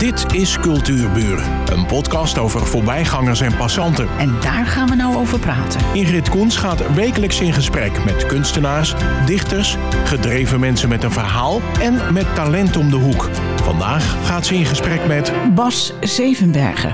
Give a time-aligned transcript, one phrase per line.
[0.00, 4.08] Dit is Cultuurburen, een podcast over voorbijgangers en passanten.
[4.18, 5.80] En daar gaan we nou over praten.
[5.92, 8.94] Ingrid Koens gaat wekelijks in gesprek met kunstenaars,
[9.26, 13.28] dichters, gedreven mensen met een verhaal en met talent om de hoek.
[13.62, 16.92] Vandaag gaat ze in gesprek met Bas Zevenbergen.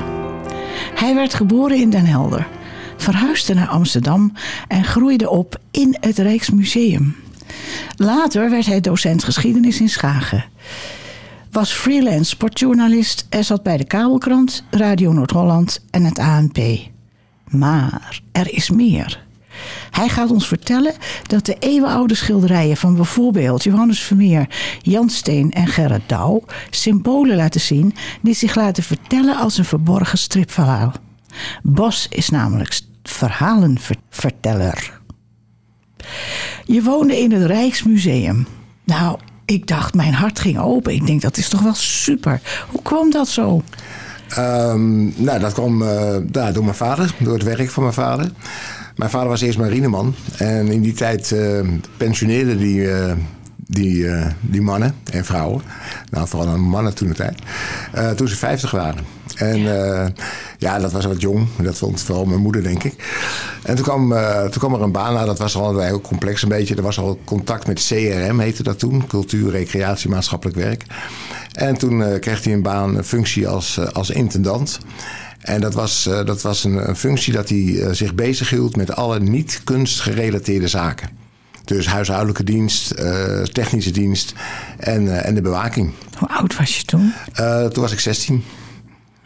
[0.94, 2.46] Hij werd geboren in Den Helder,
[2.96, 4.32] verhuisde naar Amsterdam
[4.68, 7.16] en groeide op in het Rijksmuseum.
[7.96, 10.44] Later werd hij docent geschiedenis in Schagen.
[11.56, 16.58] Was freelance sportjournalist en zat bij de Kabelkrant, Radio Noord-Holland en het ANP.
[17.48, 19.24] Maar er is meer.
[19.90, 20.94] Hij gaat ons vertellen
[21.26, 24.48] dat de eeuwenoude schilderijen van bijvoorbeeld Johannes Vermeer,
[24.82, 30.18] Jan Steen en Gerrit Douw symbolen laten zien die zich laten vertellen als een verborgen
[30.18, 30.92] stripverhaal.
[31.62, 35.00] Bas is namelijk verhalenverteller.
[36.64, 38.46] Je woonde in het Rijksmuseum.
[38.84, 40.92] Nou, ik dacht, mijn hart ging open.
[40.92, 42.40] Ik denk, dat is toch wel super.
[42.68, 43.62] Hoe kwam dat zo?
[44.38, 48.30] Um, nou, dat kwam uh, door mijn vader, door het werk van mijn vader.
[48.96, 50.14] Mijn vader was eerst marineman.
[50.36, 51.60] En in die tijd uh,
[51.96, 53.12] pensioneerde die, uh,
[53.56, 54.06] die,
[54.40, 55.62] die mannen en vrouwen.
[56.10, 57.38] Nou, vooral mannen toen de tijd.
[58.16, 59.15] toen ze 50 waren.
[59.36, 60.12] En ja.
[60.58, 61.46] ja, dat was wat jong.
[61.62, 62.94] Dat vond vooral mijn moeder, denk ik.
[63.62, 64.08] En toen kwam,
[64.50, 65.14] toen kwam er een baan.
[65.14, 66.74] Nou, dat was al heel complex een beetje.
[66.74, 69.06] Er was al contact met CRM, heette dat toen.
[69.06, 70.84] Cultuur, recreatie, maatschappelijk werk.
[71.52, 74.78] En toen kreeg hij een baan, een functie als, als intendant.
[75.40, 79.60] En dat was, dat was een, een, functie dat hij zich bezighield met alle niet
[79.64, 81.08] kunstgerelateerde zaken.
[81.66, 84.34] Dus huishoudelijke dienst, uh, technische dienst
[84.78, 85.92] en, en de bewaking.
[86.18, 87.12] Hoe oud was je toen?
[87.72, 88.44] toen was ik 16.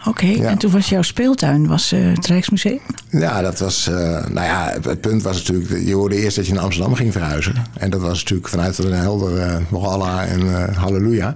[0.00, 0.48] Oké, okay, ja.
[0.48, 2.80] en toen was jouw speeltuin was, het Rijksmuseum?
[3.10, 3.86] Ja, dat was.
[4.28, 5.86] nou ja, het, het, punt was natuurlijk.
[5.86, 7.54] Je hoorde eerst dat je naar Amsterdam ging verhuizen.
[7.78, 11.34] En dat was natuurlijk vanuit een helder uh, en halleluja.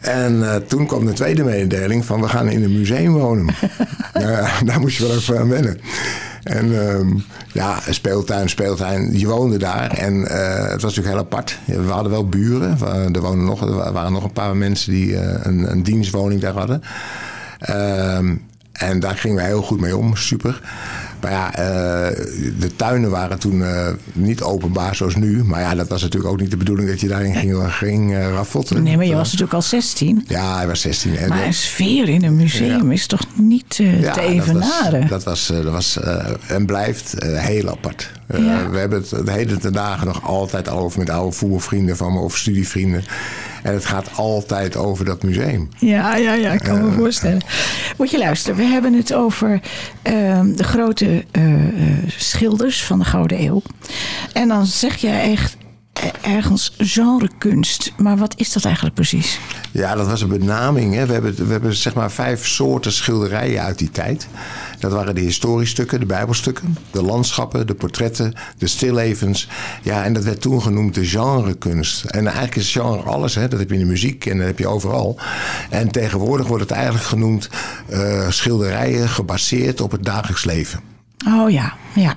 [0.00, 3.46] En uh, toen kwam de tweede mededeling van we gaan in een museum wonen.
[4.14, 5.80] ja, daar moest je wel even aan wennen.
[6.42, 9.18] En um, ja, speeltuin, speeltuin.
[9.18, 10.14] Je woonde daar en
[10.70, 11.58] het was natuurlijk heel apart.
[11.64, 12.78] We hadden wel buren.
[13.14, 16.82] Er, wonen nog, er waren nog een paar mensen die een, een, dienstwoning daar hadden.
[17.70, 18.46] Um,
[18.78, 20.60] en daar gingen we heel goed mee om, super.
[21.20, 22.16] Maar ja, uh,
[22.60, 25.44] de tuinen waren toen uh, niet openbaar zoals nu.
[25.44, 28.30] Maar ja, dat was natuurlijk ook niet de bedoeling dat je daarin ging, ging uh,
[28.30, 28.82] raffotten.
[28.82, 30.24] Nee, maar je was natuurlijk al 16.
[30.28, 31.16] Ja, hij was 16.
[31.16, 32.92] En maar een sfeer in een museum ja.
[32.92, 35.08] is toch niet ja, te evenaren?
[35.08, 38.10] Dat was, dat was, dat was en blijft heel apart.
[38.36, 38.70] Ja.
[38.70, 42.18] We hebben het de hele ten dagen nog altijd over met oude voervrienden van me
[42.18, 43.04] of studievrienden.
[43.62, 45.68] En het gaat altijd over dat museum.
[45.78, 47.40] Ja, ja, ja, ik kan me voorstellen.
[47.96, 51.54] Moet je luisteren, we hebben het over uh, de grote uh,
[52.06, 53.62] schilders van de Gouden Eeuw.
[54.32, 55.56] En dan zeg je echt
[56.22, 57.92] ergens genrekunst.
[57.96, 59.38] Maar wat is dat eigenlijk precies?
[59.70, 60.94] Ja, dat was een benaming.
[60.94, 61.06] Hè.
[61.06, 64.28] We, hebben, we hebben zeg maar vijf soorten schilderijen uit die tijd.
[64.78, 69.48] Dat waren de historiestukken, de bijbelstukken, de landschappen, de portretten, de stillevens.
[69.82, 72.04] Ja, en dat werd toen genoemd de genrekunst.
[72.04, 73.34] En eigenlijk is genre alles.
[73.34, 73.48] Hè.
[73.48, 75.18] Dat heb je in de muziek en dat heb je overal.
[75.70, 77.48] En tegenwoordig wordt het eigenlijk genoemd
[77.90, 80.96] uh, schilderijen gebaseerd op het dagelijks leven.
[81.26, 82.16] Oh ja, ja.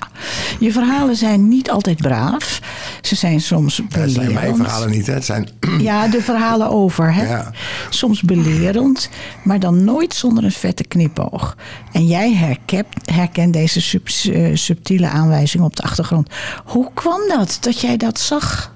[0.59, 2.59] Je verhalen zijn niet altijd braaf.
[3.01, 4.15] Ze zijn soms belerend.
[4.15, 5.13] Dat zijn mijn verhalen niet, hè?
[5.13, 5.49] Het zijn...
[5.79, 7.27] Ja, de verhalen over, hè?
[7.27, 7.51] Ja.
[7.89, 9.09] Soms belerend,
[9.43, 11.57] maar dan nooit zonder een vette knipoog.
[11.91, 16.29] En jij herkent, herkent deze sub, uh, subtiele aanwijzing op de achtergrond.
[16.65, 18.73] Hoe kwam dat, dat jij dat zag?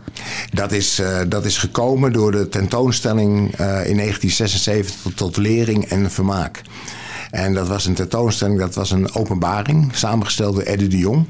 [0.53, 5.85] Dat is, uh, dat is gekomen door de tentoonstelling uh, in 1976 tot, tot lering
[5.85, 6.62] en vermaak.
[7.35, 11.28] En dat was een tentoonstelling, dat was een openbaring, samengesteld door Eddie de Jong.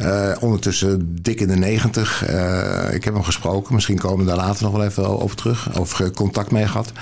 [0.00, 2.30] Uh, ondertussen dik in de negentig.
[2.30, 5.78] Uh, ik heb hem gesproken, misschien komen we daar later nog wel even over terug.
[5.78, 6.92] Of contact mee gehad.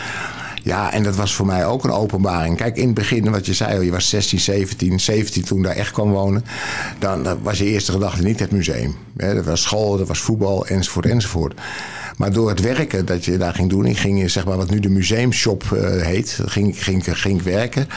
[0.62, 2.56] Ja, en dat was voor mij ook een openbaring.
[2.56, 5.92] Kijk, in het begin, wat je zei, je was 16, 17, 17 toen daar echt
[5.92, 6.44] kwam wonen.
[6.98, 8.96] Dan, dan was je eerste gedachte niet het museum.
[9.12, 11.54] dat was school, dat was voetbal, enzovoort, enzovoort.
[12.16, 14.80] Maar door het werken dat je daar ging doen, ik ging zeg maar wat nu
[14.80, 17.88] de museumshop uh, heet, ging, ging, ging ik werken.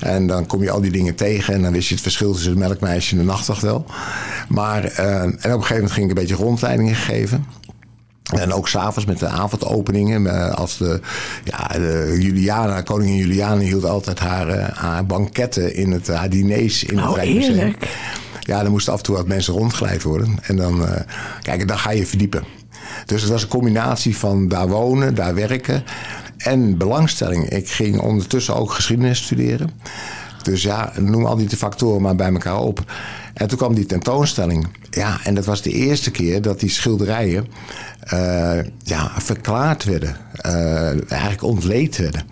[0.00, 2.50] En dan kom je al die dingen tegen en dan wist je het verschil tussen
[2.50, 3.86] het melkmeisje en de nachtwacht wel.
[4.48, 7.46] Maar, uh, en op een gegeven moment ging ik een beetje rondleidingen geven.
[8.36, 10.26] En ook s'avonds met de avondopeningen.
[10.26, 11.00] Eh, als de,
[11.44, 16.98] ja, de Juliana, koningin Juliana hield altijd haar, haar banketten in het, haar diners in
[16.98, 17.74] het oh, Rijksmuseum.
[18.40, 20.38] Ja, dan moesten af en toe wat mensen rondgeleid worden.
[20.42, 20.90] En dan, uh,
[21.42, 22.42] kijk, dan ga je verdiepen.
[23.06, 25.84] Dus het was een combinatie van daar wonen, daar werken
[26.38, 27.48] en belangstelling.
[27.48, 29.70] Ik ging ondertussen ook geschiedenis studeren.
[30.48, 32.92] Dus ja, noem al die factoren maar bij elkaar op.
[33.34, 34.66] En toen kwam die tentoonstelling.
[34.90, 37.46] Ja, en dat was de eerste keer dat die schilderijen
[38.12, 40.16] uh, ja, verklaard werden.
[40.46, 42.22] Uh, eigenlijk ontleed werden.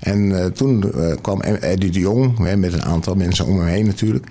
[0.00, 3.86] En uh, toen kwam Eddie de Jong, hè, met een aantal mensen om hem heen
[3.86, 4.26] natuurlijk.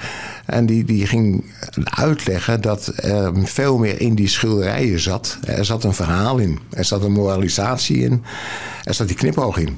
[0.46, 1.44] En die, die ging
[1.84, 5.38] uitleggen dat er veel meer in die schilderijen zat.
[5.46, 8.24] Er zat een verhaal in, er zat een moralisatie in,
[8.84, 9.78] er zat die knipoog in.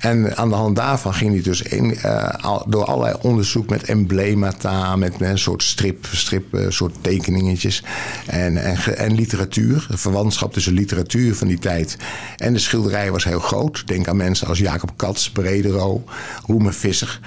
[0.00, 4.96] En aan de hand daarvan ging hij dus in, uh, door allerlei onderzoek met emblemata,
[4.96, 7.82] met, een soort strip, strip uh, soort tekeningetjes
[8.26, 9.86] en, en, en literatuur.
[9.90, 11.96] De verwantschap tussen literatuur van die tijd
[12.36, 13.86] en de schilderij was heel groot.
[13.86, 16.04] Denk aan mensen als Jacob Katz, Bredero,
[16.46, 17.20] Roemer Visser.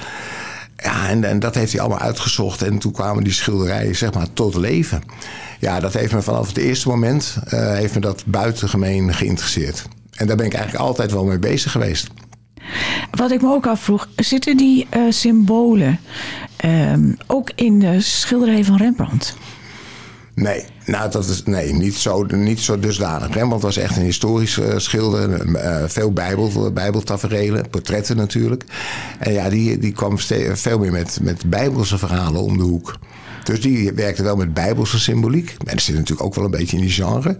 [0.78, 2.62] Ja, en, dat heeft hij allemaal uitgezocht.
[2.62, 5.02] En toen kwamen die schilderijen zeg maar tot leven.
[5.60, 9.86] Ja, dat heeft me vanaf het eerste moment uh, heeft me dat buitengemeen geïnteresseerd.
[10.12, 12.08] En daar ben ik eigenlijk altijd wel mee bezig geweest.
[13.18, 16.00] Wat ik me ook afvroeg, zitten die uh, symbolen
[16.66, 16.94] uh,
[17.28, 19.36] ook in de schilderij van Rembrandt?
[20.36, 23.34] Nee, nou, dat is, nee niet, zo, niet zo dusdanig.
[23.34, 25.46] Rembrandt was echt een historisch uh, schilder.
[25.46, 28.64] Uh, veel bijbel, bijbeltaferelen, portretten natuurlijk.
[29.20, 30.20] En ja, die, die kwam
[30.54, 32.96] veel meer met, met bijbelse verhalen om de hoek.
[33.44, 35.50] Dus die werkte wel met bijbelse symboliek.
[35.50, 37.38] En dat zit natuurlijk ook wel een beetje in die genre.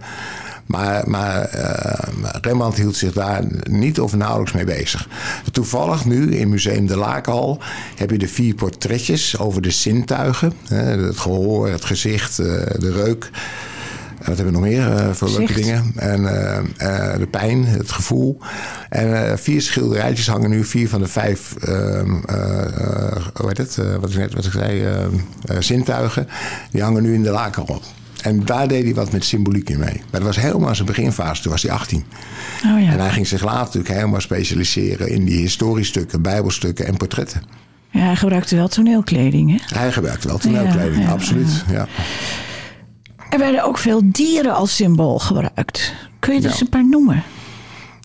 [0.66, 5.08] Maar, maar uh, Rembrandt hield zich daar niet of nauwelijks mee bezig.
[5.52, 7.60] Toevallig nu in Museum de Laakhal
[7.96, 10.52] heb je de vier portretjes over de zintuigen.
[10.68, 12.46] het gehoor, het gezicht, uh,
[12.78, 13.30] de reuk.
[14.18, 15.92] Wat hebben we nog meer uh, voor leuke dingen?
[15.96, 18.38] En uh, de pijn, het gevoel.
[18.88, 22.10] En vier schilderijtjes hangen nu, vier van de vijf, ehm,
[23.34, 23.76] hoe heet het?
[24.00, 24.84] wat ik net wat ik zei,
[25.58, 26.28] zintuigen.
[26.70, 27.66] Die hangen nu in de laken
[28.24, 29.94] en daar deed hij wat met symboliek in mee.
[29.94, 32.04] Maar dat was helemaal zijn beginfase, toen was hij 18.
[32.66, 32.90] Oh ja.
[32.90, 37.42] En hij ging zich later natuurlijk helemaal specialiseren in die historiestukken, bijbelstukken en portretten.
[37.90, 39.78] Ja, hij gebruikte wel toneelkleding, hè?
[39.78, 41.64] Hij gebruikte wel toneelkleding, ja, absoluut.
[41.70, 41.86] Ja.
[43.30, 45.94] Er werden ook veel dieren als symbool gebruikt.
[46.18, 47.22] Kun je er eens een paar noemen?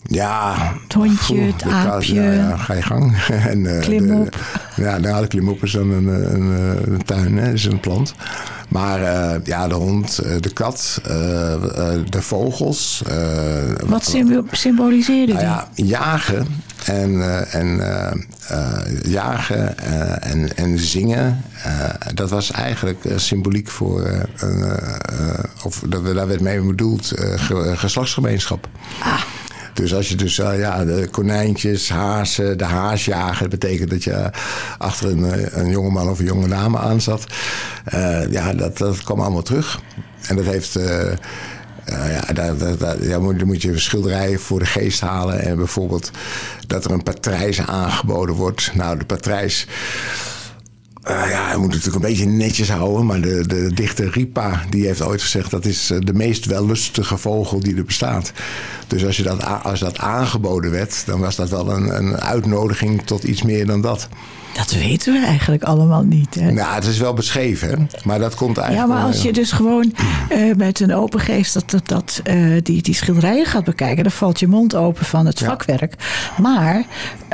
[0.10, 0.56] Ja.
[0.84, 2.22] Het hondje, het aapje.
[2.22, 3.18] Ja, ga je gang.
[3.52, 4.32] en, uh, klimop.
[4.76, 6.52] De, ja, nou, de klimop is dan een, een,
[6.94, 8.14] een tuin, hè, is een plant.
[8.70, 11.12] Maar uh, ja, de hond, de kat, uh,
[12.10, 13.04] de vogels.
[13.86, 14.16] wat
[14.52, 16.48] symboliseerde nou ja, jagen
[16.86, 17.82] en, en
[19.04, 19.78] jagen
[20.22, 21.44] en, en zingen.
[22.14, 24.28] dat was eigenlijk symboliek voor,
[25.64, 27.14] of dat, daar werd mee bedoeld,
[27.76, 28.68] geslachtsgemeenschap.
[29.04, 29.22] Ah.
[29.80, 34.32] Dus als je dus, uh, ja, de konijntjes, hazen, de haasjager, betekent dat je
[34.78, 37.24] achter een, eh, een jongeman of een jonge dame aan zat.
[37.94, 39.80] Uh, ja, dat, dat kwam allemaal terug.
[40.28, 40.78] En dat heeft.
[40.78, 41.12] Uh,
[41.86, 45.40] ja, daar, daar, moet, moet je schilderijen voor de geest halen.
[45.40, 46.12] En bijvoorbeeld
[46.68, 48.72] dat er een patrijs aangeboden wordt.
[48.74, 49.68] Nou, de patrijs
[51.04, 53.06] uh, ja, hij moet natuurlijk een beetje netjes houden.
[53.06, 55.52] Maar de, de dichter Ripa die heeft ooit gezegd...
[55.52, 58.32] dat is de meest wellustige vogel die er bestaat.
[58.88, 61.04] Dus als, je dat, als dat aangeboden werd...
[61.06, 64.08] dan was dat wel een, een uitnodiging tot iets meer dan dat.
[64.54, 66.36] Dat weten we eigenlijk allemaal niet.
[66.36, 66.52] Hè?
[66.52, 68.90] Nou, het is wel beschreven, maar dat komt eigenlijk.
[68.90, 69.94] Ja, maar als je dus gewoon
[70.32, 74.12] uh, met een open geest dat, dat, dat uh, die, die schilderijen gaat bekijken, dan
[74.12, 75.94] valt je mond open van het vakwerk.
[76.42, 76.86] Maar,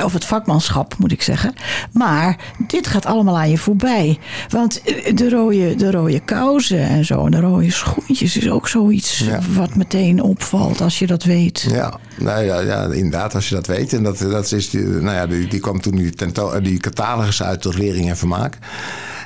[0.04, 1.54] of het vakmanschap moet ik zeggen.
[1.92, 4.18] Maar dit gaat allemaal aan je voorbij.
[4.48, 8.68] Want eh, de rode, de rode kousen en zo, en de rode schoentjes is ook
[8.68, 9.40] zoiets ja.
[9.54, 11.66] wat meteen opvalt als je dat weet.
[11.70, 13.92] Ja, nou ja, ja, inderdaad, als je dat weet.
[13.92, 17.42] En dat, dat is die, nou ja, die, die kwam toen die, tento, die catalogus
[17.42, 18.58] uit tot lering en vermaak.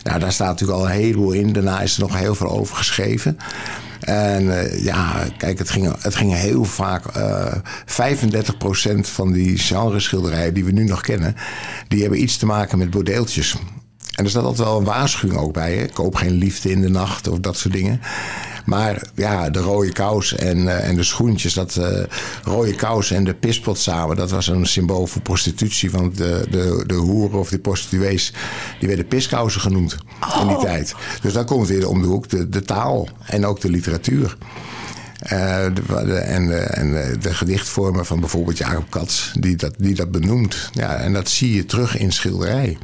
[0.02, 1.52] Nou, daar staat natuurlijk al een heleboel in.
[1.52, 3.38] Daarna is er nog heel veel over geschreven.
[4.00, 7.16] En uh, ja, kijk, het ging, het ging heel vaak.
[7.16, 11.36] Uh, 35% van die genreschilderijen die we nu nog kennen,
[11.88, 13.56] die hebben iets te maken met bordeeltjes.
[14.14, 15.74] En er staat altijd wel een waarschuwing ook bij.
[15.76, 15.86] Hè?
[15.86, 18.00] Koop geen liefde in de nacht of dat soort dingen.
[18.64, 21.86] Maar ja, de rode kous en, uh, en de schoentjes, dat uh,
[22.44, 25.90] rode kous en de pispot samen, dat was een symbool voor prostitutie.
[25.90, 28.32] Want de, de, de hoeren of de prostituees,
[28.78, 29.96] die werden piskousen genoemd
[30.40, 30.62] in die oh.
[30.62, 30.94] tijd.
[31.22, 34.36] Dus dan komt weer om de hoek de, de taal en ook de literatuur.
[35.22, 39.94] Uh, de, de, en, de, en de gedichtvormen van bijvoorbeeld Jacob Katz, die dat, die
[39.94, 40.70] dat benoemt.
[40.72, 42.78] Ja, en dat zie je terug in schilderij.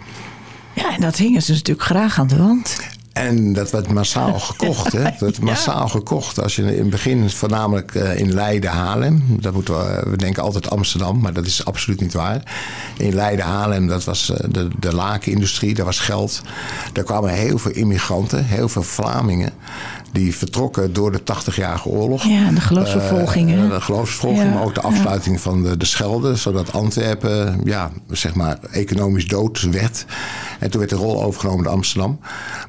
[0.75, 2.77] Ja, en dat hingen ze natuurlijk graag aan de wand.
[3.17, 4.93] En dat werd massaal gekocht.
[4.93, 5.03] Hè?
[5.03, 6.43] Dat werd massaal gekocht.
[6.43, 9.25] Als je in het begin voornamelijk eh, in Leiden, Haarlem.
[9.41, 12.43] Dat moeten we, we denken altijd Amsterdam, maar dat is absoluut niet waar.
[12.97, 16.43] In Leiden, Haarlem, dat was eh, de, de lakenindustrie, daar was geld.
[16.93, 19.53] Daar kwamen heel veel immigranten, heel veel Vlamingen
[20.17, 22.25] die vertrokken door de 80-jarige oorlog.
[22.25, 23.65] Ja, de geloofsvervolgingen.
[23.65, 26.35] Uh, de geloofsvervolging, Ja, maar ook de afsluiting van de, de Schelde.
[26.35, 30.05] Zodat Antwerpen, ja, zeg maar, economisch dood werd.
[30.59, 32.19] En toen werd de rol overgenomen door Amsterdam.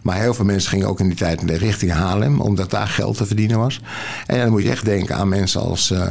[0.01, 3.25] Maar heel veel mensen gingen ook in die tijd richting Haarlem, omdat daar geld te
[3.25, 3.81] verdienen was.
[4.25, 6.01] En dan moet je echt denken aan mensen als eh,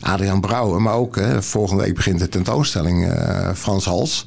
[0.00, 0.82] Adriaan Brouwer.
[0.82, 4.24] Maar ook, hè, volgende week begint de tentoonstelling eh, Frans Hals.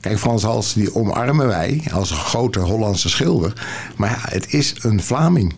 [0.00, 3.52] Kijk, Frans Hals, die omarmen wij als een grote Hollandse schilder.
[3.96, 5.54] Maar ja, het is een Vlaming.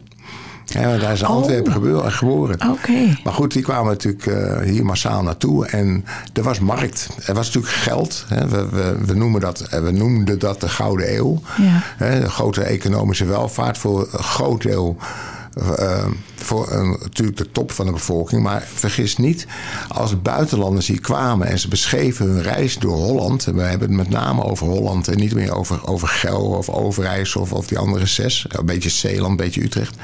[0.64, 1.28] Ja, hij is Oh.
[1.28, 1.73] Antwerpen
[2.12, 2.71] geboren.
[2.71, 3.16] Oké.
[3.25, 5.66] Maar goed, die kwamen natuurlijk eh, hier massaal naartoe.
[5.66, 7.09] En er was markt.
[7.26, 8.25] Er was natuurlijk geld.
[8.28, 8.49] Hè.
[8.49, 11.40] We, we, we, noemen dat, eh, we noemden dat de Gouden Eeuw.
[11.56, 11.83] Ja.
[11.97, 14.97] Hè, de grote economische welvaart voor een groot deel.
[15.78, 18.42] eh, voor een, natuurlijk de top van de bevolking.
[18.42, 19.47] Maar vergis niet,
[19.88, 23.47] als buitenlanders hier kwamen en ze beschreven hun reis door Holland.
[23.47, 26.68] En we hebben het met name over Holland en niet meer over, over Gel of
[26.68, 28.47] Overijssel of, of die andere zes.
[28.49, 29.97] Een beetje Zeeland, een beetje Utrecht.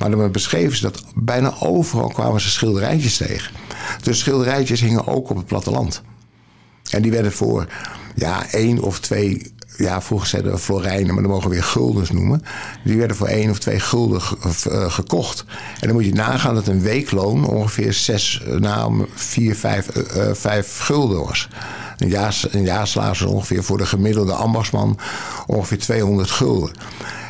[0.00, 3.52] Maar dan beschreven ze dat bijna overal kwamen ze schilderijtjes tegen.
[4.02, 6.02] Dus schilderijtjes hingen ook op het platteland.
[6.90, 7.66] En die werden voor
[8.14, 12.10] ja, één of twee, ja, vroeger zeiden we florijnen, maar dan mogen we weer guldens
[12.10, 12.42] noemen.
[12.84, 14.20] Die werden voor één of twee gulden
[14.70, 15.44] eh, gekocht.
[15.80, 20.34] En dan moet je nagaan dat een weekloon ongeveer zes, eh, nou, vier, vijf, eh,
[20.34, 21.48] vijf gulden was.
[21.98, 24.98] Een, jaars, een jaarsalaris ongeveer voor de gemiddelde ambachtsman
[25.46, 26.72] ongeveer 200 gulden.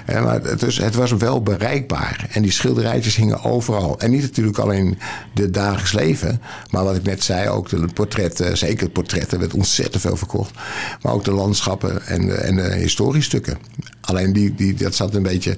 [0.04, 2.26] Hè, maar het, dus het was wel bereikbaar.
[2.30, 3.98] En die schilderijtjes hingen overal.
[3.98, 4.98] En niet natuurlijk alleen
[5.34, 6.40] de dagelijks leven.
[6.70, 8.58] Maar wat ik net zei, ook de portretten.
[8.58, 10.54] Zeker de portretten werd ontzettend veel verkocht.
[11.02, 13.58] Maar ook de landschappen en de, en de historiestukken.
[14.00, 15.56] Alleen die, die, dat zat een beetje...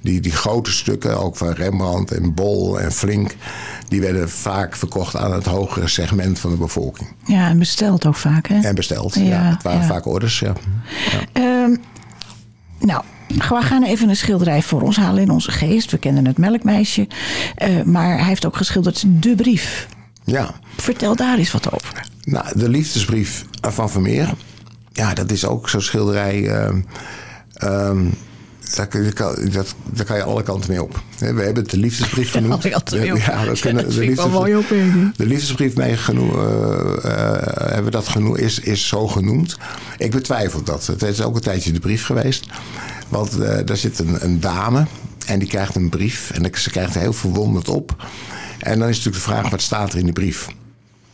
[0.00, 3.34] Die, die grote stukken, ook van Rembrandt en Bol en Flink...
[3.88, 7.08] die werden vaak verkocht aan het hogere segment van de bevolking.
[7.26, 8.60] Ja, en besteld ook vaak, hè?
[8.60, 9.14] En besteld.
[9.14, 9.86] Ja, Ja, het waren ja.
[9.86, 10.52] vaak orders, ja.
[11.32, 11.76] Ehm,
[12.78, 13.02] nou,
[13.34, 15.90] we gaan even een schilderij voor ons halen in onze geest.
[15.90, 17.06] We kennen het Melkmeisje.
[17.54, 19.88] Eh, maar hij heeft ook geschilderd De Brief.
[20.24, 22.06] Ja, Vertel daar eens wat over.
[22.24, 24.34] Nou, de liefdesbrief van Vermeer.
[24.92, 26.48] Ja, dat is ook zo'n schilderij.
[27.54, 28.06] ehm,
[28.74, 28.88] daar,
[29.50, 31.02] dat, daar kan je alle kanten mee op.
[31.18, 32.62] We hebben het de liefdesbrief genoemd.
[32.62, 32.70] Ja,
[33.44, 34.66] dat kunnen, de, liefdesbrief,
[35.16, 39.56] de liefdesbrief mee genoemd, hebben we dat genoemd, is, is zo genoemd.
[39.98, 40.86] Ik betwijfel dat.
[40.86, 42.46] Het is ook een tijdje de brief geweest.
[43.08, 44.86] Want eh, daar zit een, een dame
[45.26, 46.30] en die krijgt een brief.
[46.30, 47.96] En ze krijgt heel verwonderd op.
[48.58, 50.48] En dan is natuurlijk de vraag, wat staat er in die brief?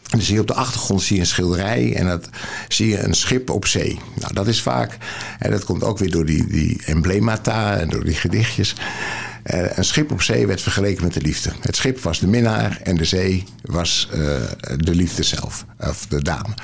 [0.08, 2.28] En zie je op de achtergrond zie je een schilderij en dat
[2.68, 3.98] zie je een schip op zee.
[4.14, 4.96] Nou, dat is vaak,
[5.38, 8.74] en dat komt ook weer door die, die emblemata en door die gedichtjes.
[9.42, 11.50] Eh, een schip op zee werd vergeleken met de liefde.
[11.60, 14.18] Het schip was de minnaar en de zee was eh,
[14.76, 16.54] de liefde zelf, of de dame.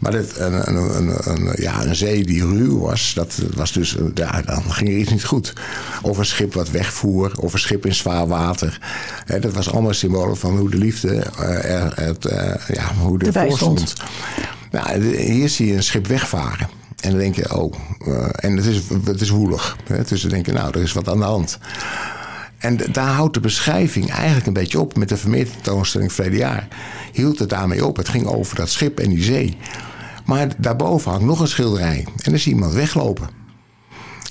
[0.00, 4.04] Maar dat, een, een, een, ja, een zee die ruw was, dat was dus, eh,
[4.14, 5.52] ja, dan ging er iets niet goed.
[6.02, 8.80] Of een schip wat wegvoer, of een schip in zwaar water.
[9.40, 12.26] Dat was allemaal symbolen van hoe de liefde eh, er, het,
[12.68, 13.80] ja, hoe de Erbij stond.
[13.80, 14.10] stond.
[14.70, 16.68] Nou, hier zie je een schip wegvaren.
[17.00, 17.74] En dan denk je, oh,
[18.34, 19.76] en het is, het is woelig.
[19.84, 20.02] Hè?
[20.04, 21.58] Dus dan denk je, nou, er is wat aan de hand.
[22.58, 24.96] En daar houdt de beschrijving eigenlijk een beetje op.
[24.96, 26.68] Met de Vermeer tentoonstelling verleden jaar
[27.12, 27.96] hield het daarmee op.
[27.96, 29.56] Het ging over dat schip en die zee.
[30.24, 32.06] Maar daarboven hangt nog een schilderij.
[32.16, 33.28] En dan zie je iemand weglopen.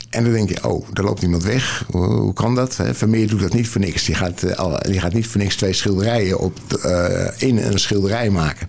[0.09, 1.85] En dan denk je, oh, daar loopt iemand weg.
[1.91, 2.77] Hoe, kan dat?
[2.91, 4.05] Vermeer doet dat niet voor niks.
[4.05, 8.29] Die gaat, eh, die gaat niet voor niks twee schilderijen op, eh, in een schilderij
[8.29, 8.67] maken.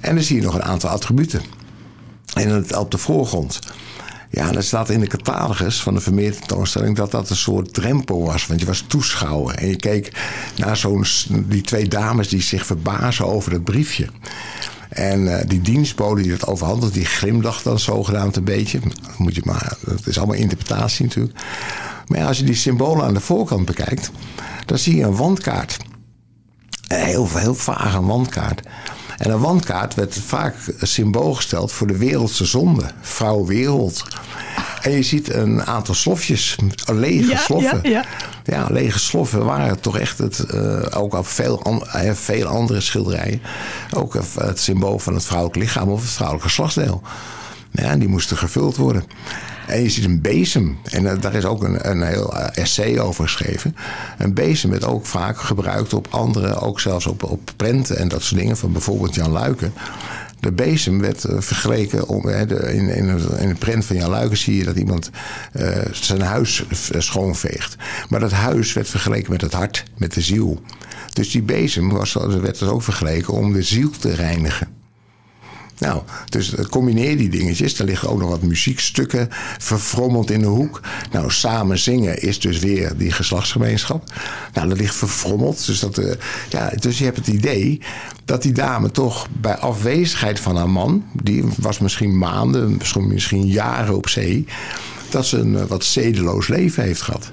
[0.00, 1.42] En dan zie je nog een aantal attributen.
[2.34, 3.58] En op de voorgrond.
[4.34, 8.24] Ja, dat staat in de catalogus van de Vermeer tentoonstelling dat dat een soort drempel
[8.24, 8.46] was.
[8.46, 10.12] Want je was toeschouwer en je keek
[10.56, 14.08] naar zo'n, die twee dames die zich verbazen over dat briefje.
[14.88, 18.80] En eh, die dienstbode die dat overhandelt, die glimlacht dan zogenaamd een beetje.
[19.16, 21.38] Moet je maar, dat is allemaal interpretatie natuurlijk.
[22.06, 24.10] Maar als je die symbolen aan de voorkant bekijkt,
[24.66, 25.76] dan zie je een wandkaart.
[26.88, 28.62] Een heel, heel vage wandkaart.
[29.24, 32.82] En een wandkaart werd vaak symbool gesteld voor de wereldse zonde.
[33.00, 34.04] Vrouw wereld.
[34.82, 36.56] En je ziet een aantal slofjes,
[36.92, 37.80] lege Ja, sloffen.
[37.82, 38.04] ja, ja.
[38.44, 43.42] Ja, lege sloffen waren toch echt het, eh, ook al veel, an- veel andere schilderijen.
[43.90, 47.02] Ook het, symbool van het vrouwelijk lichaam of het vrouwelijk geslachtsdeel.
[47.70, 49.04] Ja, en die moesten gevuld worden.
[49.66, 50.78] En je ziet een bezem.
[50.90, 53.76] En eh, daar is ook een, een heel eh, essay over geschreven.
[54.18, 58.22] Een bezem werd ook vaak gebruikt op andere, ook zelfs op, op prenten en dat
[58.22, 58.56] soort dingen.
[58.56, 59.72] Van bijvoorbeeld Jan Luiken.
[60.40, 64.36] De bezem werd eh, vergeleken om, de, in, in, in een prent van Jan Luiken
[64.36, 65.10] zie je dat iemand
[65.92, 66.64] zijn huis
[66.98, 67.76] schoonveegt.
[68.08, 70.60] Maar dat huis werd vergeleken met het hart, met de ziel.
[71.12, 74.83] Dus die bezem was, werd dus ook vergeleken om de ziel te reinigen.
[75.78, 77.78] Nou, dus eh, combineer die dingetjes.
[77.78, 79.28] Er liggen ook nog wat muziekstukken
[79.58, 80.80] verfrommeld in de hoek.
[81.12, 84.12] Nou, samen zingen is dus weer die geslachtsgemeenschap.
[84.52, 85.66] Nou, dat ligt verfrommeld.
[85.66, 86.12] Dus, dat, uh,
[86.48, 87.80] ja, dus je hebt het idee
[88.24, 91.04] dat die dame toch bij afwezigheid van haar man...
[91.22, 94.46] die was misschien maanden, misschien, misschien jaren op zee...
[95.10, 97.30] dat ze een wat zedeloos leven heeft gehad.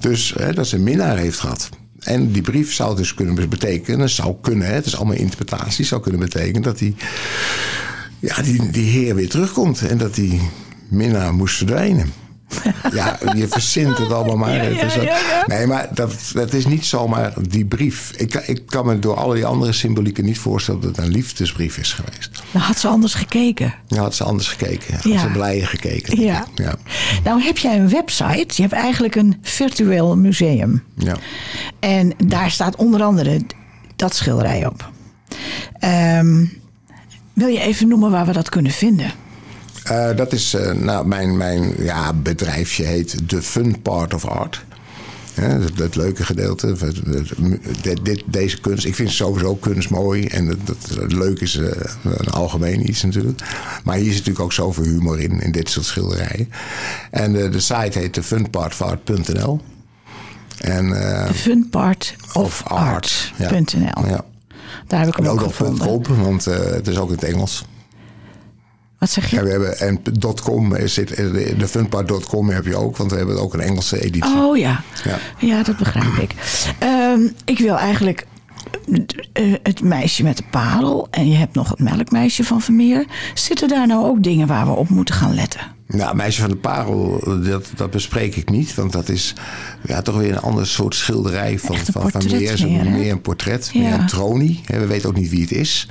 [0.00, 1.68] Dus dat ze een minnaar heeft gehad.
[2.04, 6.20] En die brief zou dus kunnen betekenen, zou kunnen, het is allemaal interpretatie, zou kunnen
[6.20, 6.94] betekenen dat die,
[8.18, 10.40] ja, die, die heer weer terugkomt en dat die
[10.88, 12.12] minnaar moest verdwijnen.
[12.92, 14.54] Ja, je verzint het allemaal maar.
[14.54, 18.12] Ja, ja, ja, nee, maar dat, dat is niet zomaar die brief.
[18.16, 21.78] Ik, ik kan me door al die andere symbolieken niet voorstellen dat het een liefdesbrief
[21.78, 22.42] is geweest.
[22.50, 23.74] Nou, had ze anders gekeken.
[23.86, 24.94] Ja, had ze anders gekeken.
[24.94, 26.20] Had ze blijer gekeken.
[26.20, 26.46] Ja.
[26.54, 26.74] ja.
[27.24, 28.46] Nou, heb jij een website.
[28.48, 30.82] Je hebt eigenlijk een virtueel museum.
[30.94, 31.16] Ja.
[31.80, 33.40] En daar staat onder andere
[33.96, 34.92] dat schilderij op.
[36.20, 36.62] Um,
[37.32, 39.12] wil je even noemen waar we dat kunnen vinden?
[39.90, 44.64] Uh, dat is, uh, nou, mijn, mijn ja, bedrijfje heet The Fun Part of Art.
[45.34, 45.58] Ja,
[45.92, 46.76] leuke gedeelte.
[47.82, 48.84] Dit, dit, deze kunst.
[48.84, 50.26] Ik vind sowieso kunst mooi.
[50.26, 50.58] En het,
[50.98, 51.70] het, leuk is uh,
[52.02, 53.40] een algemeen iets natuurlijk.
[53.84, 55.40] Maar hier zit natuurlijk ook zoveel humor in.
[55.40, 56.50] In dit soort schilderijen.
[57.10, 59.60] En de, de site heet thefunpartofart.nl.
[60.60, 62.62] En, uh, The Fun Part of.
[63.36, 63.50] Ja.
[64.06, 64.24] ja.
[64.86, 65.86] Daar heb ik hem en ook, ook gevonden.
[65.86, 67.64] Op, want het is ook in het Engels.
[69.04, 69.36] Wat zeg je?
[69.36, 70.02] Ja, we hebben, en
[70.42, 71.16] .com zit,
[71.58, 74.34] de funpart.com heb je ook, want we hebben ook een Engelse editie.
[74.34, 76.34] Oh ja, ja, ja dat begrijp ik.
[76.82, 78.26] Um, ik wil eigenlijk
[79.62, 83.06] het meisje met de parel en je hebt nog het melkmeisje van Vermeer.
[83.34, 85.60] Zitten daar nou ook dingen waar we op moeten gaan letten?
[85.86, 88.74] Nou, Meisje van de Parel, dat, dat bespreek ik niet.
[88.74, 89.34] Want dat is
[89.82, 92.66] ja, toch weer een ander soort schilderij van, van Vermeer.
[92.66, 93.80] Meer, meer een portret, ja.
[93.80, 94.60] meer een tronie.
[94.66, 95.88] We weten ook niet wie het is.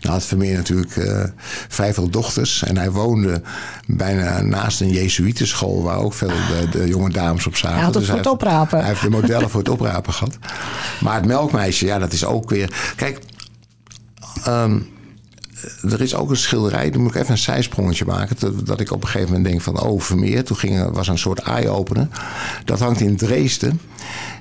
[0.00, 1.24] Nou had Vermeer natuurlijk uh,
[1.68, 2.62] vrij veel dochters.
[2.62, 3.42] En hij woonde
[3.86, 5.82] bijna naast een Jezuïtenschool...
[5.82, 7.76] waar ook veel de, de, jonge dames op zaten.
[7.76, 8.78] Hij had het dus voor het oprapen.
[8.78, 10.38] Hij heeft de modellen voor het oprapen gehad.
[11.00, 12.92] Maar het melkmeisje, ja, dat is ook weer...
[12.96, 13.18] Kijk,
[14.48, 14.86] um,
[15.82, 18.36] er is ook een schilderij, dan moet ik even een zijsprongetje maken.
[18.38, 20.44] Dat, dat ik op een gegeven moment denk van, oh, Vermeer.
[20.44, 22.08] Toen ging, was een soort eye-opener.
[22.64, 23.80] Dat hangt in Dresden.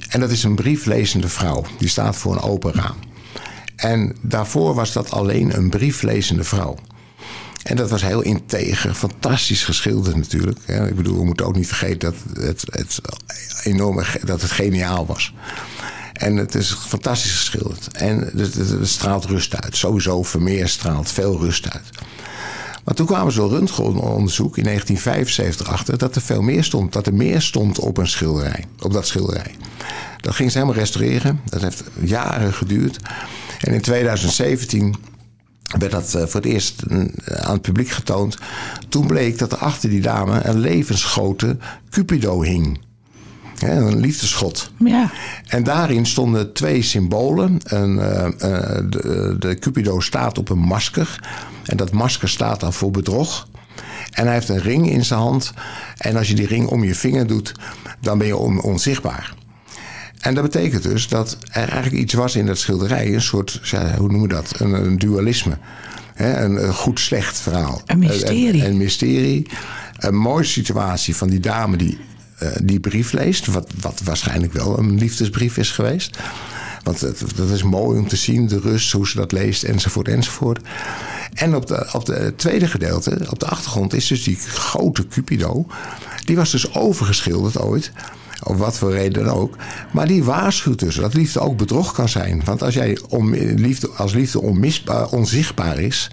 [0.09, 1.63] En dat is een brieflezende vrouw.
[1.77, 2.95] Die staat voor een open raam.
[3.75, 6.75] En daarvoor was dat alleen een brieflezende vrouw.
[7.63, 10.59] En dat was heel integer, fantastisch geschilderd natuurlijk.
[10.67, 13.01] Ik bedoel, we moeten ook niet vergeten dat het, het
[14.25, 15.33] dat het geniaal was.
[16.15, 17.87] En het is fantastisch geschilderd.
[17.91, 19.75] En het, straalt rust uit.
[19.75, 21.89] Sowieso Vermeer straalt veel rust uit.
[22.83, 26.93] Maar toen kwamen ze door röntgenonderzoek in 1975 achter dat er veel meer stond.
[26.93, 29.55] Dat er meer stond op een schilderij, op dat schilderij.
[30.21, 31.41] Dat ging ze helemaal restaureren.
[31.45, 32.99] Dat heeft jaren geduurd.
[33.59, 34.95] En in 2017
[35.79, 36.83] werd dat voor het eerst
[37.25, 38.37] aan het publiek getoond.
[38.89, 41.57] Toen bleek dat er achter die dame een levensgrote
[41.89, 42.79] Cupido hing.
[43.59, 44.71] Een liefdesschot.
[44.77, 45.11] Ja.
[45.47, 47.59] En daarin stonden twee symbolen.
[47.63, 48.27] Een, uh,
[48.89, 51.19] de, de Cupido staat op een masker.
[51.63, 53.47] En dat masker staat dan voor bedrog.
[54.11, 55.53] En hij heeft een ring in zijn hand.
[55.97, 57.51] En als je die ring om je vinger doet,
[58.01, 59.33] dan ben je on, onzichtbaar.
[60.19, 63.61] En dat betekent dus dat er eigenlijk iets was in dat schilderij, een soort,
[63.97, 64.59] hoe noemen we dat?
[64.59, 65.57] Een, een dualisme.
[66.15, 67.81] een, een goed-slecht verhaal.
[67.85, 68.63] Een mysterie.
[68.63, 69.47] Een, een, mysterie.
[69.97, 71.97] Een mooie situatie van die dame die
[72.43, 73.45] uh, die brief leest.
[73.45, 76.17] Wat, wat waarschijnlijk wel een liefdesbrief is geweest.
[76.83, 76.99] Want
[77.35, 80.59] dat is mooi om te zien, de rust, hoe ze dat leest, enzovoort, enzovoort.
[81.33, 85.67] En op, de, op de tweede gedeelte, op de achtergrond, is dus die grote Cupido.
[86.25, 87.91] Die was dus overgeschilderd ooit
[88.43, 89.55] om wat voor reden dan ook.
[89.91, 92.41] Maar die waarschuwt dus dat liefde ook bedrog kan zijn.
[92.45, 96.11] Want als jij om, liefde, als liefde onmisbaar, onzichtbaar is,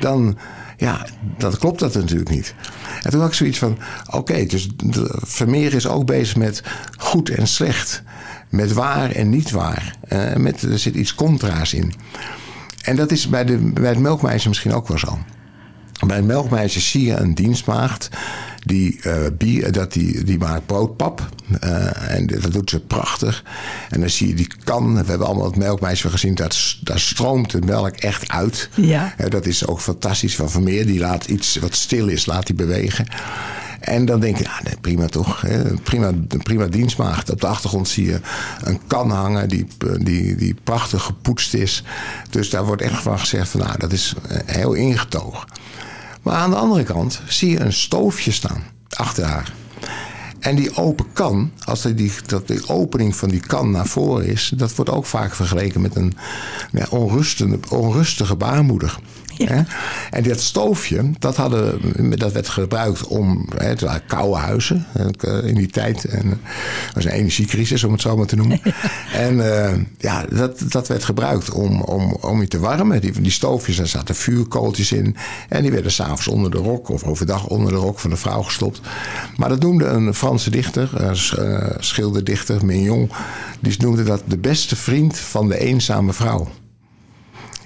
[0.00, 0.38] dan,
[0.78, 2.54] ja, dan klopt dat natuurlijk niet.
[3.02, 3.78] En toen had ik zoiets van:
[4.10, 4.68] oké, dus
[5.12, 6.62] Vermeer is ook bezig met
[6.96, 8.02] goed en slecht.
[8.48, 9.96] Met waar en niet waar.
[10.08, 11.94] Uh, met, er zit iets contra's in.
[12.82, 15.18] En dat is bij, de, bij het melkmeisje misschien ook wel zo.
[16.06, 18.08] Bij het melkmeisje zie je een dienstmaagd
[18.64, 21.28] die, uh, bier, dat die, die maakt broodpap.
[21.64, 23.44] Uh, en dat doet ze prachtig.
[23.90, 24.94] En dan zie je die kan.
[24.94, 26.34] We hebben allemaal het melkmeisje gezien.
[26.34, 28.68] Dat, daar stroomt de melk echt uit.
[28.74, 29.14] Ja.
[29.20, 30.86] Uh, dat is ook fantastisch van Vermeer.
[30.86, 33.06] Die laat iets wat stil is, laat die bewegen.
[33.80, 35.40] En dan denk je, ja, nee, prima toch.
[35.40, 35.74] Hè?
[35.74, 37.30] Prima, prima dienstmaagd.
[37.30, 38.20] Op de achtergrond zie je
[38.64, 39.66] een kan hangen die,
[40.00, 41.84] die, die prachtig gepoetst is.
[42.30, 45.48] Dus daar wordt echt van gezegd van, nou, dat is heel ingetogen.
[46.28, 48.62] Maar aan de andere kant zie je een stoofje staan
[48.96, 49.52] achter haar.
[50.38, 54.52] En die open kan, als die, dat de opening van die kan naar voren is,
[54.56, 56.14] dat wordt ook vaak vergeleken met een
[57.68, 58.98] onrustige baarmoeder.
[59.44, 59.62] Hè?
[60.10, 61.80] En dat stoofje, dat, hadden,
[62.18, 63.48] dat werd gebruikt om...
[63.56, 66.04] Hè, het waren koude huizen eh, in die tijd.
[66.04, 68.60] En, dat was een energiecrisis, om het zo maar te noemen.
[69.12, 73.00] En uh, ja, dat, dat werd gebruikt om, om, om je te warmen.
[73.00, 75.16] Die, die stoofjes, daar zaten vuurkooltjes in.
[75.48, 78.42] En die werden s'avonds onder de rok of overdag onder de rok van de vrouw
[78.42, 78.80] gestopt.
[79.36, 81.16] Maar dat noemde een Franse dichter, een
[81.78, 83.10] schilderdichter, Mignon...
[83.60, 86.48] die noemde dat de beste vriend van de eenzame vrouw.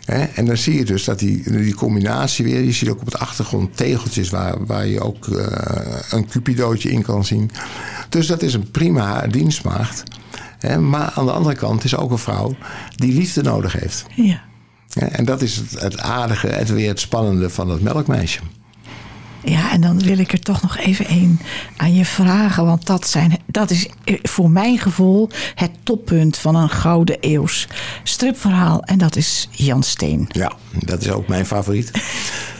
[0.06, 2.62] En dan zie je dus dat die, die combinatie weer.
[2.62, 5.46] Je ziet ook op het achtergrond tegeltjes waar, waar je ook uh,
[6.10, 7.50] een cupidootje in kan zien.
[8.08, 10.02] Dus dat is een prima dienstmaagd.
[10.80, 12.56] Maar aan de andere kant is ook een vrouw
[12.96, 14.06] die liefde nodig heeft.
[14.14, 14.42] Ja.
[14.94, 18.40] En dat is het, het aardige, het weer het spannende van het melkmeisje.
[19.44, 21.40] Ja, en dan wil ik er toch nog even een
[21.76, 22.64] aan je vragen.
[22.64, 23.88] Want dat, zijn, dat is
[24.22, 27.68] voor mijn gevoel het toppunt van een gouden eeuws
[28.02, 28.82] stripverhaal.
[28.82, 30.28] En dat is Jan Steen.
[30.28, 31.90] Ja, dat is ook mijn favoriet.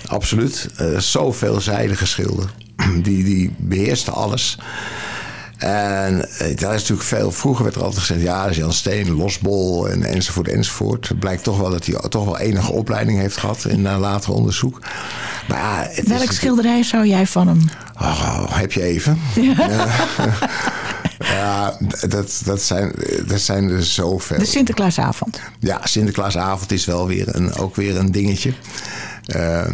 [0.06, 0.68] Absoluut.
[0.80, 2.54] Uh, zo veelzijdige schilder.
[3.02, 4.58] Die, die beheerste alles.
[5.62, 7.32] En eh, daar is natuurlijk veel.
[7.32, 11.08] Vroeger werd er altijd gezegd: ja, dat is Jan Steen, losbol en, enzovoort, enzovoort.
[11.08, 14.32] Het blijkt toch wel dat hij toch wel enige opleiding heeft gehad in een later
[14.32, 14.80] onderzoek.
[15.48, 17.60] Maar ja, het Welk schilderij zou jij van hem?
[17.94, 19.18] Oh, heb je even?
[19.56, 19.86] Ja.
[21.18, 21.76] Ja,
[22.08, 22.94] dat, dat, zijn,
[23.26, 24.38] dat zijn er zoveel.
[24.38, 25.40] De Sinterklaasavond.
[25.58, 28.52] Ja, Sinterklaasavond is wel weer een, ook weer een dingetje.
[29.36, 29.66] Uh,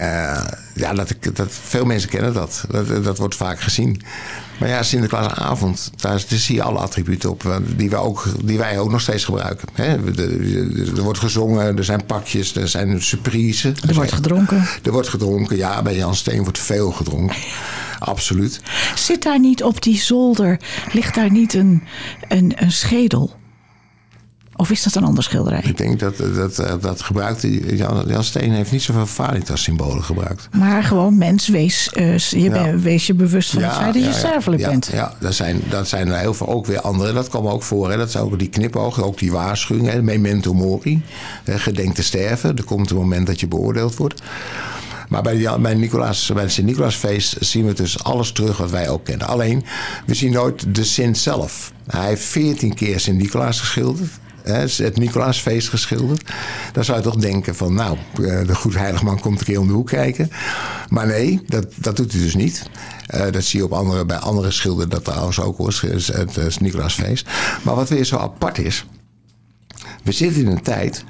[0.00, 2.64] uh, ja, dat, dat, veel mensen kennen dat.
[2.70, 3.04] dat.
[3.04, 4.02] Dat wordt vaak gezien.
[4.58, 8.78] Maar ja, Sinterklaasavond, daar, zie je alle attributen op eh, die wij ook, die wij
[8.78, 9.68] ook nog steeds gebruiken.
[10.96, 13.80] er wordt gezongen, er zijn pakjes, er zijn surprises.
[13.88, 14.66] Er, wordt gedronken.
[14.82, 15.82] Er wordt gedronken, ja.
[15.82, 17.36] Bij Jan Steen wordt veel gedronken.
[17.98, 18.60] Absoluut.
[18.94, 20.60] Zit daar niet op die zolder,
[20.92, 21.82] ligt daar niet een,
[22.28, 23.36] een, een schedel?
[24.60, 25.60] Of is dat een ander schilderij?
[25.64, 27.76] Ik denk dat dat, eh, dat gebruikte.
[27.76, 30.48] Jan, Steen heeft niet zoveel Vanitas-symbolen gebruikt.
[30.52, 34.62] Maar gewoon mens, wees, uh, je, wees je bewust van het feit dat je sterfelijk
[34.62, 34.88] bent.
[34.92, 37.12] Ja, dat zijn, dat zijn er heel veel ook weer andere.
[37.12, 37.90] Dat kwam ook voor.
[37.90, 37.96] Hè.
[37.96, 39.88] Dat zijn ook die knipogen, ook die waarschuwing.
[39.88, 40.02] Hè.
[40.02, 41.02] Memento mori.
[41.44, 42.56] Hè, gedenk te sterven.
[42.56, 44.22] Er komt een moment dat je beoordeeld wordt.
[45.08, 49.04] Maar bij, bij, Nicolaas, bij het Sint-Nicolaasfeest zien we dus alles terug wat wij ook
[49.04, 49.26] kennen.
[49.26, 49.64] Alleen,
[50.06, 51.72] we zien nooit de Sint zelf.
[51.86, 54.10] Hij heeft veertien keer Sint-Nicolaas geschilderd
[54.44, 56.30] het Nicolaasfeest geschilderd.
[56.72, 59.66] Dan zou je toch denken van, nou, eh, de goed heiligman komt een keer om
[59.66, 60.30] de hoek kijken.
[60.88, 62.62] Maar nee, dat, dat doet hij dus niet.
[63.14, 66.60] Uh, dat zie je op andere, bij andere schilderen dat trouwens ook het, het, het
[66.60, 67.28] Nicolaasfeest.
[67.62, 68.86] Maar wat weer zo apart is,
[70.02, 71.04] we zitten in een tijd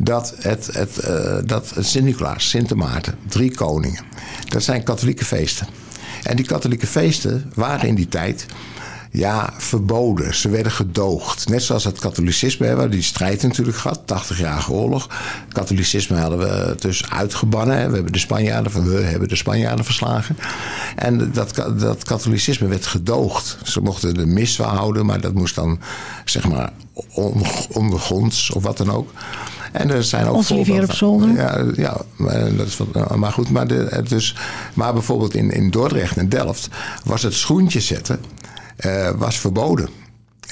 [0.00, 4.04] dat, het, het, uh, dat Sint-Nicolaas, Sint Maarten, drie koningen,
[4.48, 5.66] dat zijn katholieke feesten.
[6.22, 8.46] En die katholieke feesten waren in die tijd
[9.12, 10.34] ja, verboden.
[10.34, 11.48] Ze werden gedoogd.
[11.48, 15.08] Net zoals het katholicisme hebben die strijd natuurlijk gehad, 80-jarige oorlog.
[15.48, 17.88] Katholicisme hadden we dus uitgebannen.
[17.88, 20.36] We hebben de Spanjaarden, we hebben de Spanjaarden verslagen.
[20.96, 23.58] En dat, dat katholicisme werd gedoogd.
[23.62, 25.80] Ze mochten de mis wel houden, maar dat moest dan
[26.24, 26.72] zeg maar
[27.72, 29.10] ondergronds of wat dan ook.
[29.72, 31.30] En er zijn ook Ons op zolder.
[31.34, 31.96] Ja, ja
[32.56, 33.50] dat is wat, maar goed.
[33.50, 34.36] Maar, de, dus,
[34.74, 36.68] maar bijvoorbeeld in, in Dordrecht en Delft
[37.04, 38.20] was het schoentje zetten
[38.86, 39.88] uh, was verboden.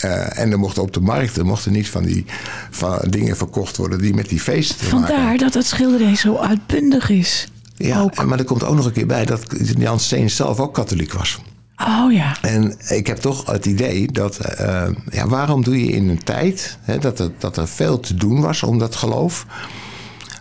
[0.04, 2.24] Uh, en er mochten op de markt er mochten niet van die
[2.70, 5.38] van dingen verkocht worden die met die feesten te Vandaar maken.
[5.38, 7.48] dat het schilderij zo uitbundig is.
[7.76, 8.24] Ja, ook.
[8.24, 9.46] maar er komt ook nog een keer bij dat
[9.78, 11.38] Jan Steen zelf ook katholiek was.
[11.76, 12.36] Oh ja.
[12.40, 16.78] En ik heb toch het idee dat, uh, ja, waarom doe je in een tijd
[16.80, 19.46] hè, dat, er, dat er veel te doen was om dat geloof,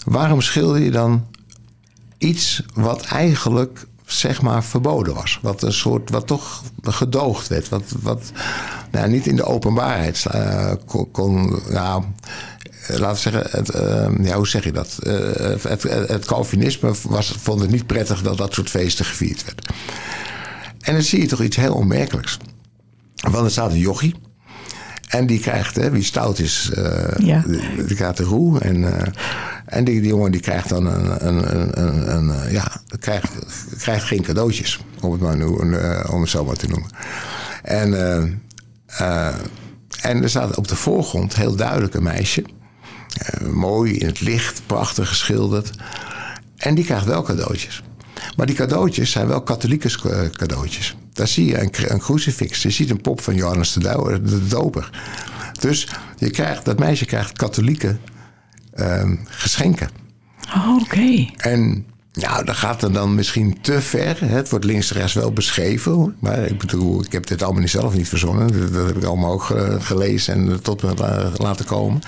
[0.06, 1.26] waarom schilder je dan
[2.18, 5.39] iets wat eigenlijk zeg maar verboden was.
[5.41, 7.69] Wat een soort, wat toch gedoogd werd.
[7.69, 8.32] Wat, wat
[8.91, 12.04] nou, niet in de openbaarheid uh, kon, kon nou,
[12.88, 14.98] laten we zeggen, het, uh, ja, hoe zeg je dat?
[15.04, 15.13] Uh,
[15.62, 19.69] het, het, het, Calvinisme was, vond het niet prettig dat dat soort feesten gevierd werd.
[20.80, 22.38] En dan zie je toch iets heel onmerkelijks.
[23.15, 24.15] Want er staat een jochie.
[25.08, 26.72] En die krijgt, hè, wie stout is,
[27.17, 27.43] ja.
[27.48, 28.60] die, die, krijgt de roe.
[28.60, 29.13] En
[29.69, 33.32] en die, die jongen die krijgt dan een, een, een, een, eh, ja, krijgt,
[33.77, 35.45] krijgt geen cadeautjes, om het, maar nu,
[36.12, 36.89] om het zo maar te noemen.
[37.63, 37.93] En,
[39.01, 39.36] uh,
[40.01, 42.43] en er staat op de voorgrond heel duidelijk een meisje.
[43.49, 45.71] mooi in het licht, prachtig geschilderd.
[46.58, 47.84] En die krijgt wel cadeautjes.
[48.36, 49.89] Maar die cadeautjes zijn wel katholieke
[50.32, 50.95] cadeautjes.
[51.13, 52.62] Daar zie je een, een crucifix.
[52.62, 54.89] Je ziet een pop van Johannes de, Doper.
[55.60, 57.97] Dus je krijgt, dat meisje krijgt katholieke
[59.26, 59.89] geschenken.
[60.56, 61.26] Oh, oké.
[61.38, 64.18] En nou, dat gaat er dan misschien te ver.
[64.22, 66.15] Het wordt links en rechts wel beschreven.
[66.20, 68.72] Maar ik bedoel, ik heb dit allemaal niet zelf niet verzonnen.
[68.74, 70.94] Dat heb ik allemaal ook gelezen en tot me
[71.38, 72.02] laten komen.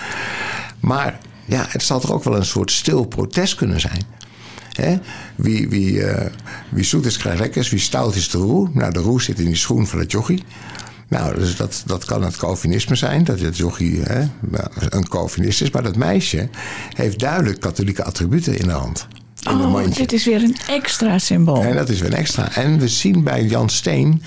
[0.79, 4.03] Maar ja, het zal toch ook wel een soort stil protest kunnen zijn.
[4.71, 4.97] Hè?
[5.35, 6.25] Wie, wie, uh,
[6.69, 7.69] wie zoet is, krijgt lekkers.
[7.69, 8.69] Wie stout is, de roe.
[8.73, 10.43] Nou, de roe zit in die schoen van het jochie.
[11.11, 14.25] Nou, dus dat, dat kan het Calvinisme zijn, dat het jochie hè,
[14.89, 15.71] een Calvinist is.
[15.71, 16.49] Maar dat meisje
[16.93, 19.07] heeft duidelijk katholieke attributen in de hand.
[19.41, 21.63] In oh, dit is weer een extra symbool.
[21.63, 22.55] En dat is weer een extra.
[22.55, 24.23] En we zien bij Jan Steen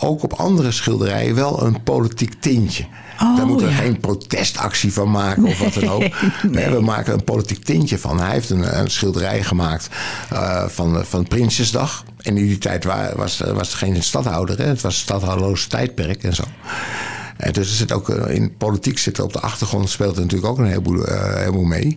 [0.00, 2.86] ook op andere schilderijen wel een politiek tintje.
[3.22, 3.78] Oh, Daar moeten we ja.
[3.78, 6.02] geen protestactie van maken of wat dan ook.
[6.50, 8.20] Nee, we maken een politiek tintje van.
[8.20, 9.88] Hij heeft een, een schilderij gemaakt
[10.32, 12.04] uh, van, van Prinsjesdag.
[12.26, 12.84] En in die tijd
[13.14, 14.58] was, was er geen stadhouder.
[14.58, 14.64] Hè?
[14.64, 16.44] Het was stadhouderloos tijdperk en zo.
[17.36, 20.58] En dus er zit ook in politiek zitten op de achtergrond speelt er natuurlijk ook
[20.58, 21.96] een heleboel, uh, heleboel mee.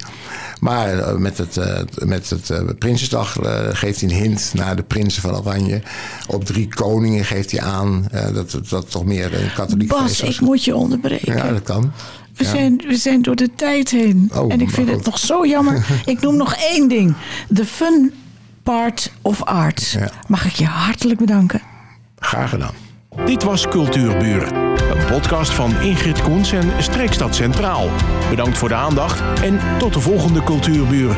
[0.60, 3.38] Maar uh, met het, uh, met het Prinsjesdag
[3.72, 5.82] geeft hij een hint naar de prinsen van Oranje.
[6.28, 10.36] Op drie koningen geeft hij aan dat dat toch meer een katholiek Bas, feest was.
[10.36, 11.36] ik moet je onderbreken.
[11.36, 11.92] Ja, dat kan.
[12.36, 12.50] We, Ja.
[12.50, 14.32] zijn, we zijn door de tijd heen.
[14.36, 15.86] Oh, en ik vind het nog zo jammer.
[16.06, 17.16] ik noem nog één ding.
[17.54, 18.14] The fun
[18.76, 19.90] part of art.
[19.90, 20.10] Ja.
[20.28, 21.62] Mag ik je hartelijk bedanken.
[22.20, 22.74] Graag gedaan.
[23.26, 24.54] Dit was Cultuurbuur.
[24.54, 27.90] Een podcast van Ingrid Koens en Streekstad Centraal.
[28.30, 31.16] Bedankt voor de aandacht en tot de volgende Cultuurbuur.